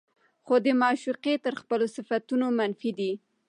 خو 0.45 0.55
د 0.65 0.67
معشوقې 0.81 1.33
تر 1.45 1.53
خپلو 1.61 1.85
صفتونو 1.95 2.45
منفي 2.57 2.91
دي 2.99 3.11